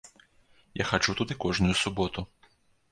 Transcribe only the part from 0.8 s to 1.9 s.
Я хаджу туды кожную